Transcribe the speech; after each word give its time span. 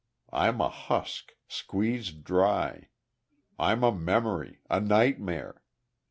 I'm 0.33 0.59
a 0.61 0.69
husk 0.69 1.33
squeezed 1.47 2.23
dry. 2.23 2.89
I'm 3.59 3.83
a 3.83 3.91
memory 3.93 4.59
a 4.67 4.79
nightmare. 4.79 5.61